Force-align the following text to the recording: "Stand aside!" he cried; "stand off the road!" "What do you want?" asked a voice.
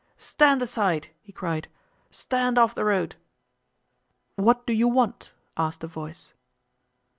"Stand 0.17 0.63
aside!" 0.63 1.09
he 1.21 1.31
cried; 1.31 1.67
"stand 2.09 2.57
off 2.57 2.73
the 2.73 2.83
road!" 2.85 3.17
"What 4.35 4.65
do 4.65 4.73
you 4.73 4.87
want?" 4.87 5.31
asked 5.55 5.83
a 5.83 5.87
voice. 5.87 6.33